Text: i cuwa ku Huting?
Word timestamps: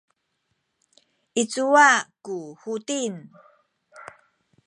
i 1.41 1.43
cuwa 1.51 1.89
ku 2.23 2.35
Huting? 2.61 3.17